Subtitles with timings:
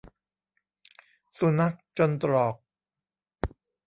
[1.37, 2.55] สุนัขจนตรอก